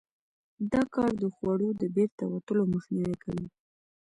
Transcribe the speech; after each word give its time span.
دا 0.71 0.81
کار 0.93 1.11
د 1.21 1.23
خوړو 1.35 1.69
د 1.81 1.83
بیرته 1.95 2.23
وتلو 2.27 2.63
مخنیوی 2.73 3.15
کوي. 3.23 3.45